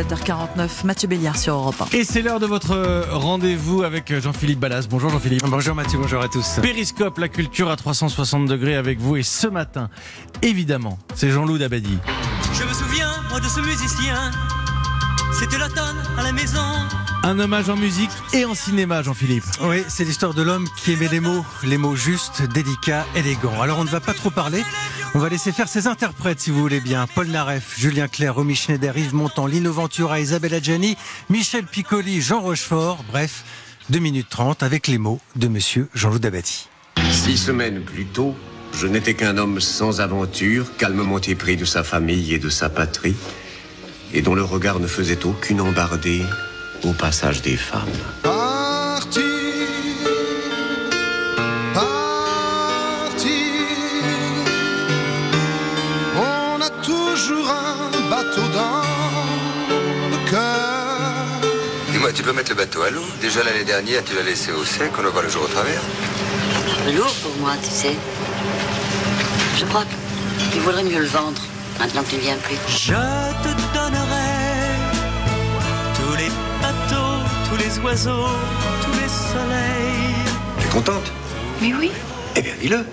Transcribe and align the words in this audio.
7h49, 0.00 0.84
Mathieu 0.84 1.08
Béliard 1.08 1.36
sur 1.36 1.54
Europe 1.54 1.74
1. 1.92 1.96
Et 1.96 2.04
c'est 2.04 2.22
l'heure 2.22 2.40
de 2.40 2.46
votre 2.46 3.04
rendez-vous 3.10 3.82
avec 3.82 4.18
Jean-Philippe 4.20 4.60
Ballas. 4.60 4.86
Bonjour 4.88 5.10
Jean-Philippe. 5.10 5.44
Bonjour 5.46 5.74
Mathieu, 5.74 5.98
bonjour 5.98 6.22
à 6.22 6.28
tous. 6.28 6.60
Périscope, 6.62 7.18
la 7.18 7.28
culture 7.28 7.70
à 7.70 7.76
360 7.76 8.46
degrés 8.46 8.76
avec 8.76 8.98
vous. 8.98 9.16
Et 9.16 9.22
ce 9.22 9.46
matin, 9.46 9.90
évidemment, 10.42 10.98
c'est 11.14 11.30
Jean-Loup 11.30 11.58
Dabadi. 11.58 11.98
Je 12.54 12.64
me 12.64 12.72
souviens, 12.72 13.10
moi, 13.28 13.40
de 13.40 13.46
ce 13.46 13.60
musicien. 13.60 14.30
C'était 15.38 15.58
l'automne 15.58 16.02
à 16.16 16.22
la 16.22 16.32
maison. 16.32 16.64
Un 17.22 17.38
hommage 17.38 17.68
en 17.68 17.76
musique 17.76 18.10
et 18.32 18.44
en 18.46 18.54
cinéma, 18.54 19.02
Jean-Philippe. 19.02 19.44
Oui, 19.62 19.84
c'est 19.88 20.04
l'histoire 20.04 20.32
de 20.32 20.42
l'homme 20.42 20.66
qui 20.82 20.92
aimait 20.92 21.08
les 21.08 21.20
mots, 21.20 21.44
les 21.64 21.76
mots 21.76 21.94
justes, 21.94 22.42
délicats, 22.54 23.04
élégants. 23.14 23.60
Alors 23.60 23.78
on 23.78 23.84
ne 23.84 23.90
va 23.90 24.00
pas 24.00 24.14
trop 24.14 24.30
parler, 24.30 24.64
on 25.14 25.18
va 25.18 25.28
laisser 25.28 25.52
faire 25.52 25.68
ses 25.68 25.86
interprètes 25.86 26.40
si 26.40 26.50
vous 26.50 26.60
voulez 26.60 26.80
bien. 26.80 27.06
Paul 27.14 27.28
Naref, 27.28 27.74
Julien 27.78 28.08
Clerc, 28.08 28.34
Romy 28.34 28.54
Schneider, 28.54 28.96
Yves 28.96 29.14
Montand, 29.14 29.46
Lino 29.46 29.72
Ventura, 29.72 30.20
Isabelle 30.20 30.62
Gianni, 30.62 30.96
Michel 31.28 31.64
Piccoli, 31.64 32.20
Jean 32.20 32.40
Rochefort, 32.40 33.04
bref, 33.04 33.44
2 33.90 33.98
minutes 33.98 34.28
30 34.30 34.62
avec 34.62 34.86
les 34.86 34.98
mots 34.98 35.20
de 35.36 35.48
monsieur 35.48 35.88
Jean-Loup 35.94 36.18
Dabadi. 36.18 36.68
Six 37.10 37.36
semaines 37.36 37.82
plus 37.82 38.06
tôt, 38.06 38.36
je 38.72 38.86
n'étais 38.86 39.14
qu'un 39.14 39.36
homme 39.36 39.60
sans 39.60 40.00
aventure, 40.00 40.76
calmement 40.76 41.18
épris 41.20 41.56
de 41.56 41.64
sa 41.64 41.82
famille 41.82 42.32
et 42.34 42.38
de 42.38 42.48
sa 42.48 42.68
patrie, 42.68 43.16
et 44.14 44.22
dont 44.22 44.34
le 44.34 44.44
regard 44.44 44.80
ne 44.80 44.86
faisait 44.86 45.24
aucune 45.24 45.60
embardée 45.60 46.22
au 46.84 46.92
passage 46.92 47.42
des 47.42 47.56
femmes. 47.56 47.88
Parti, 48.22 49.20
parti, 51.74 51.99
bateau 58.22 58.42
dans 58.52 58.82
le 60.10 60.30
cœur. 60.30 61.40
Dis-moi, 61.90 62.12
tu 62.12 62.22
peux 62.22 62.32
mettre 62.32 62.50
le 62.50 62.56
bateau 62.56 62.82
à 62.82 62.90
l'eau? 62.90 63.04
Déjà 63.20 63.42
l'année 63.42 63.64
dernière, 63.64 64.04
tu 64.04 64.14
l'as 64.14 64.22
laissé 64.22 64.52
au 64.52 64.64
sec, 64.64 64.90
on 64.98 65.02
ne 65.02 65.08
voit 65.08 65.22
le 65.22 65.28
jour 65.30 65.42
au 65.42 65.48
travers. 65.48 65.80
Lourd 66.94 67.14
pour 67.22 67.34
moi, 67.40 67.52
tu 67.62 67.70
sais. 67.70 67.96
Je 69.58 69.64
crois 69.66 69.84
qu'il 70.52 70.60
vaudrait 70.62 70.84
mieux 70.84 70.98
le 70.98 71.06
vendre, 71.06 71.40
maintenant 71.78 72.02
que 72.02 72.10
tu 72.10 72.16
ne 72.16 72.20
viens 72.20 72.36
plus. 72.36 72.56
Je 72.68 72.92
te 73.44 73.48
donnerai 73.74 74.30
tous 75.96 76.16
les 76.16 76.30
bateaux, 76.60 77.24
tous 77.48 77.56
les 77.56 77.78
oiseaux, 77.84 78.28
tous 78.84 78.92
les 79.00 79.08
soleils. 79.08 80.24
T'es 80.60 80.68
contente? 80.68 81.12
Mais 81.62 81.72
oui, 81.74 81.90
Eh 82.36 82.42
bien, 82.42 82.52
dis-le. 82.60 82.84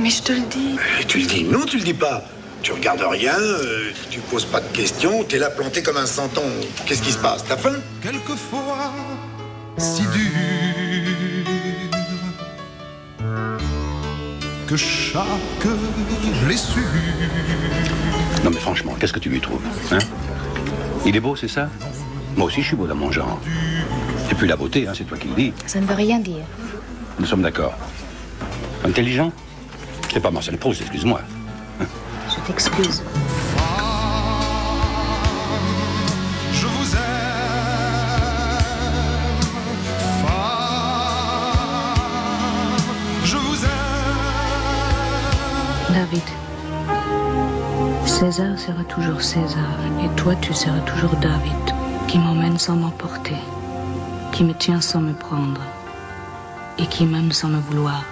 mais 0.00 0.10
je 0.10 0.22
te 0.22 0.32
le 0.32 0.40
dis. 0.40 0.76
Et 1.00 1.04
tu 1.04 1.18
le 1.18 1.26
dis 1.26 1.44
non, 1.44 1.64
tu 1.64 1.78
le 1.78 1.84
dis 1.84 1.94
pas. 1.94 2.22
Tu 2.62 2.72
regardes 2.72 3.02
rien, 3.02 3.38
euh, 3.38 3.92
tu 4.10 4.20
poses 4.20 4.44
pas 4.44 4.60
de 4.60 4.68
questions, 4.68 5.24
t'es 5.24 5.38
là 5.38 5.48
planté 5.50 5.82
comme 5.82 5.96
un 5.96 6.06
santon. 6.06 6.42
Qu'est-ce 6.86 7.02
qui 7.02 7.12
se 7.12 7.18
passe? 7.18 7.44
T'as 7.48 7.56
faim? 7.56 7.76
Quelquefois, 8.02 8.92
si 9.78 10.02
dur 10.02 10.68
que 14.68 14.76
chaque 14.76 15.24
blessure. 16.44 16.82
Non 18.44 18.50
mais 18.50 18.60
franchement, 18.60 18.94
qu'est-ce 19.00 19.14
que 19.14 19.18
tu 19.18 19.30
lui 19.30 19.40
trouves 19.40 19.62
hein? 19.90 19.98
Il 21.06 21.16
est 21.16 21.20
beau, 21.20 21.36
c'est 21.36 21.48
ça? 21.48 21.70
Moi 22.36 22.46
aussi, 22.46 22.60
je 22.60 22.66
suis 22.66 22.76
beau 22.76 22.86
dans 22.86 22.94
mon 22.94 23.10
genre. 23.10 23.40
Et 24.30 24.34
puis 24.34 24.46
la 24.46 24.56
beauté, 24.56 24.86
hein, 24.86 24.92
c'est 24.94 25.04
toi 25.04 25.16
qui 25.16 25.28
le 25.28 25.34
dis. 25.34 25.52
Ça 25.66 25.80
ne 25.80 25.86
veut 25.86 25.94
rien 25.94 26.18
dire. 26.18 26.44
Nous 27.18 27.24
sommes 27.24 27.40
d'accord. 27.40 27.72
Intelligent? 28.84 29.32
C'est 30.12 30.20
pas 30.20 30.30
Marcel 30.30 30.58
Proust, 30.58 30.82
excuse-moi. 30.82 31.22
Je 32.48 32.52
t'excuse. 32.54 33.02
Je 36.50 36.66
vous 36.66 36.94
aime, 36.96 37.00
femme, 40.22 41.52
je 43.22 43.36
vous 43.36 43.64
aime. 43.64 43.70
David, 45.92 46.22
César 48.06 48.58
sera 48.58 48.84
toujours 48.84 49.20
César, 49.20 49.60
et 50.02 50.08
toi 50.16 50.34
tu 50.40 50.54
seras 50.54 50.80
toujours 50.80 51.16
David, 51.20 51.52
qui 52.06 52.18
m'emmène 52.18 52.58
sans 52.58 52.76
m'emporter, 52.76 53.36
qui 54.32 54.44
me 54.44 54.54
tient 54.54 54.80
sans 54.80 55.02
me 55.02 55.12
prendre, 55.12 55.60
et 56.78 56.86
qui 56.86 57.04
m'aime 57.04 57.30
sans 57.30 57.48
me 57.48 57.60
vouloir. 57.60 58.04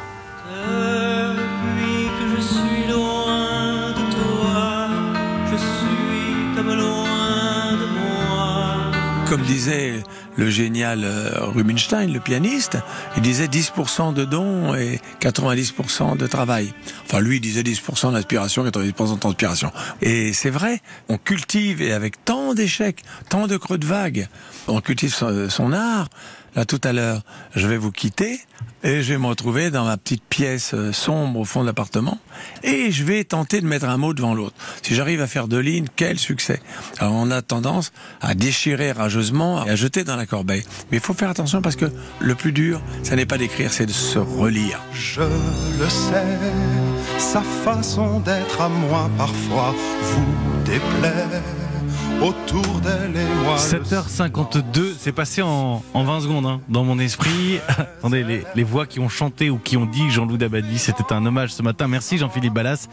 Comme 9.29 9.43
disait 9.43 9.95
le 10.37 10.51
génial 10.51 11.03
euh, 11.03 11.31
Rubinstein, 11.41 12.13
le 12.13 12.21
pianiste, 12.21 12.79
il 13.17 13.23
disait 13.23 13.47
10% 13.47 14.15
de 14.15 14.25
dons 14.25 14.73
et 14.77 15.01
90% 15.21 16.17
de 16.17 16.27
travail. 16.29 16.73
Enfin, 17.05 17.19
lui, 17.19 17.37
il 17.37 17.41
disait 17.41 17.63
10% 17.63 18.13
d'inspiration, 18.13 18.65
90% 18.65 19.15
de 19.15 19.19
transpiration. 19.19 19.73
Et 20.01 20.33
c'est 20.33 20.51
vrai, 20.51 20.81
on 21.09 21.19
cultive, 21.19 21.83
et 21.83 21.93
avec 21.93 22.25
tant 22.25 22.55
d'échecs, 22.55 23.03
tant 23.29 23.49
de 23.49 23.57
creux 23.57 23.79
de 23.79 23.87
vagues, 23.87 24.29
on 24.69 24.81
cultive 24.81 25.13
son 25.49 25.73
art. 25.73 26.09
Là, 26.57 26.65
tout 26.65 26.81
à 26.85 26.95
l'heure, 26.95 27.23
je 27.55 27.67
vais 27.67 27.77
vous 27.77 27.93
quitter 27.93 28.41
et 28.83 29.03
je 29.03 29.13
vais 29.13 29.19
me 29.19 29.27
retrouver 29.27 29.71
dans 29.71 29.85
ma 29.85 29.99
petite 29.99 30.23
pièce 30.25 30.73
euh, 30.73 30.91
sombre 30.91 31.41
au 31.41 31.45
fond 31.45 31.61
de 31.61 31.67
l'appartement 31.67 32.19
et 32.63 32.91
je 32.91 33.05
vais 33.05 33.25
tenter 33.25 33.61
de 33.61 33.67
mettre 33.67 33.85
un 33.87 33.99
mot 33.99 34.15
devant 34.15 34.35
l'autre. 34.35 34.57
Si 34.81 34.95
j'arrive 34.95 35.21
à 35.21 35.27
faire 35.27 35.49
deux 35.49 35.61
lignes, 35.61 35.87
quel 35.97 36.19
succès 36.19 36.63
Alors 36.99 37.13
on 37.13 37.31
a 37.31 37.43
tendance 37.43 37.93
à 38.23 38.35
déchirer 38.35 38.93
rageusement 38.93 39.67
et 39.67 39.71
à 39.71 39.77
jeter 39.77 40.03
dans 40.03 40.17
la 40.17 40.25
corbeille. 40.25 40.65
Mais 40.91 40.97
il 40.97 41.03
faut 41.03 41.13
faire 41.13 41.29
attention 41.29 41.61
parce 41.61 41.77
que 41.77 41.93
le 42.21 42.35
plus 42.35 42.53
dur, 42.53 42.81
ça 43.03 43.17
n'est 43.17 43.27
pas 43.27 43.37
d'écrire, 43.37 43.71
c'est 43.71 43.87
de 43.87 43.93
se 43.93 44.19
relire. 44.19 44.81
Je 44.95 45.21
le 45.21 45.89
sais, 45.91 46.39
sa 47.19 47.43
façon 47.43 48.21
d'être 48.21 48.63
à 48.63 48.71
moi 48.71 49.11
parfois 49.19 49.75
vous 50.03 50.63
déplaît. 50.65 51.56
Autour 52.23 52.81
d'elle 52.81 53.15
et 53.15 53.45
moi. 53.45 53.57
le 53.57 53.85
7h52, 53.85 54.95
c'est 54.99 55.13
passé 55.13 55.43
en, 55.43 55.83
en 55.95 56.05
20 56.05 56.21
secondes 56.23 56.47
hein, 56.47 56.61
dans 56.69 56.83
mon 56.83 56.99
esprit. 56.99 57.61
Attendez, 57.69 58.25
les, 58.25 58.43
les 58.55 58.65
voix 58.65 58.87
qui 58.87 59.01
ont 59.01 59.09
chanté 59.09 59.51
ou 59.51 59.59
qui 59.59 59.77
ont 59.77 59.87
dit 59.87 60.11
Jean-Loup 60.11 60.39
Dabadi, 60.39 60.79
c'était 60.79 61.13
un 61.13 61.25
hommage 61.27 61.53
ce 61.53 61.63
matin. 61.63 61.87
Merci 61.89 62.19
Jean-Philippe 62.19 62.55
Ballas. 62.55 62.89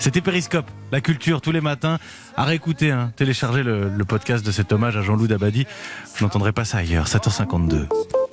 C'était 0.00 0.20
Périscope, 0.20 0.66
la 0.92 1.00
culture 1.00 1.40
tous 1.40 1.52
les 1.52 1.60
matins. 1.60 1.98
À 2.36 2.44
réécouter, 2.44 2.90
hein, 2.90 3.12
télécharger 3.16 3.62
le, 3.62 3.88
le 3.88 4.04
podcast 4.04 4.44
de 4.44 4.52
cet 4.52 4.72
hommage 4.72 4.96
à 4.96 5.02
Jean-Loup 5.02 5.26
Dabadi. 5.28 5.66
Vous 6.16 6.24
n'entendrez 6.24 6.52
pas 6.52 6.64
ça 6.64 6.78
ailleurs. 6.78 7.06
7h52. 7.06 7.86